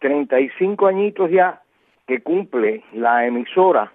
35 0.00 0.86
añitos 0.86 1.30
ya 1.30 1.62
que 2.06 2.20
cumple 2.20 2.82
la 2.92 3.26
emisora 3.26 3.92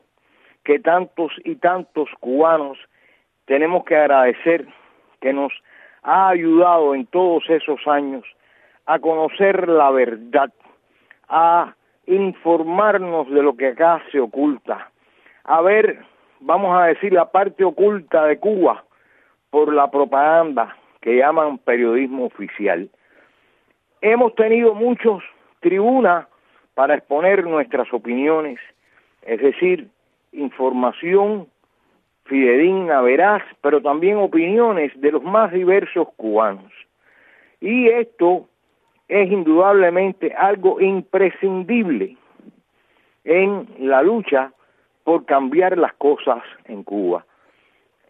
que 0.64 0.80
tantos 0.80 1.32
y 1.44 1.56
tantos 1.58 2.10
cubanos 2.20 2.78
tenemos 3.46 3.84
que 3.86 3.96
agradecer 3.96 4.66
que 5.22 5.34
nos 5.34 5.52
ha 6.02 6.30
ayudado 6.30 6.96
en 6.96 7.06
todos 7.06 7.44
esos 7.50 7.86
años 7.88 8.24
a 8.86 9.00
conocer 9.00 9.68
la 9.68 9.92
verdad, 9.92 10.52
a 11.28 11.76
informarnos 12.08 13.30
de 13.30 13.42
lo 13.42 13.56
que 13.58 13.68
acá 13.68 14.02
se 14.12 14.20
oculta, 14.20 14.92
a 15.44 15.62
ver, 15.62 16.00
vamos 16.40 16.76
a 16.76 16.86
decir, 16.86 17.14
la 17.14 17.32
parte 17.32 17.64
oculta 17.64 18.26
de 18.26 18.40
Cuba 18.40 18.84
por 19.52 19.74
la 19.74 19.90
propaganda 19.92 20.76
que 21.02 21.18
llaman 21.18 21.60
periodismo 21.60 22.26
oficial. 22.26 22.90
Hemos 24.02 24.34
tenido 24.36 24.74
muchos 24.74 25.24
tribunas 25.66 26.28
para 26.76 26.94
exponer 26.94 27.44
nuestras 27.44 27.92
opiniones, 27.92 28.60
es 29.24 29.42
decir, 29.42 29.88
información 30.32 31.48
fidedigna, 32.26 33.02
veraz, 33.02 33.42
pero 33.62 33.82
también 33.82 34.18
opiniones 34.18 34.92
de 35.02 35.12
los 35.12 35.24
más 35.24 35.52
diversos 35.52 36.08
cubanos. 36.18 36.72
Y 37.60 37.88
esto 37.88 38.48
es 39.08 39.32
indudablemente 39.32 40.36
algo 40.36 40.80
imprescindible 40.80 42.16
en 43.24 43.68
la 43.80 44.04
lucha 44.04 44.52
por 45.04 45.26
cambiar 45.26 45.80
las 45.80 45.94
cosas 45.94 46.44
en 46.66 46.84
Cuba. 46.84 47.26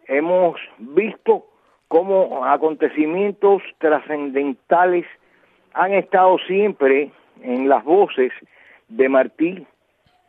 Hemos 0.08 0.60
visto 0.78 1.46
cómo 1.88 2.44
acontecimientos 2.44 3.62
trascendentales 3.78 5.06
han 5.72 5.94
estado 5.94 6.36
siempre 6.46 7.10
en 7.42 7.68
las 7.68 7.84
voces 7.84 8.32
de 8.88 9.08
Martí, 9.08 9.66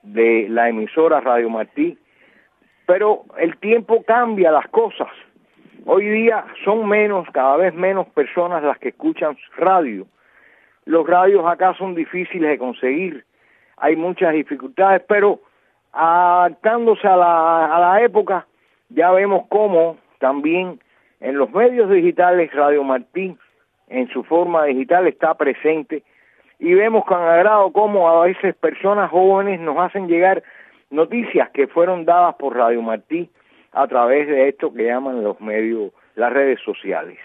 de 0.04 0.48
la 0.50 0.70
emisora 0.70 1.20
Radio 1.20 1.50
Martí, 1.50 1.98
pero 2.86 3.24
el 3.38 3.58
tiempo 3.58 4.04
cambia 4.04 4.52
las 4.52 4.68
cosas. 4.70 5.10
Hoy 5.86 6.08
día 6.08 6.46
son 6.64 6.88
menos, 6.88 7.28
cada 7.32 7.58
vez 7.58 7.74
menos 7.74 8.08
personas 8.08 8.64
las 8.64 8.78
que 8.78 8.90
escuchan 8.90 9.38
radio. 9.58 10.08
Los 10.86 11.06
radios 11.06 11.46
acá 11.46 11.74
son 11.78 11.96
difíciles 11.96 12.50
de 12.50 12.58
conseguir, 12.58 13.26
hay 13.78 13.96
muchas 13.96 14.34
dificultades, 14.34 15.04
pero 15.08 15.42
adaptándose 15.92 17.08
a 17.08 17.18
la, 17.18 17.76
a 17.76 17.80
la 17.80 18.02
época, 18.02 18.48
ya 18.90 19.12
vemos 19.12 19.46
cómo 19.50 19.98
también 20.20 20.80
en 21.20 21.38
los 21.38 21.52
medios 21.52 21.90
digitales 21.90 22.54
Radio 22.54 22.84
Martín, 22.84 23.38
en 23.90 24.08
su 24.10 24.24
forma 24.24 24.66
digital, 24.66 25.08
está 25.08 25.34
presente 25.34 26.04
y 26.60 26.74
vemos 26.74 27.06
con 27.06 27.22
agrado 27.22 27.72
cómo 27.72 28.10
a 28.10 28.26
veces 28.26 28.56
personas 28.56 29.12
jóvenes 29.12 29.60
nos 29.60 29.78
hacen 29.78 30.08
llegar 30.08 30.44
noticias 30.90 31.50
que 31.52 31.68
fueron 31.68 32.06
dadas 32.06 32.36
por 32.36 32.56
Radio 32.56 32.82
Martí 32.82 33.30
a 33.72 33.88
través 33.88 34.28
de 34.28 34.50
esto 34.50 34.74
que 34.74 34.86
llaman 34.86 35.24
los 35.24 35.40
medios, 35.40 35.92
las 36.16 36.34
redes 36.34 36.60
sociales. 36.62 37.20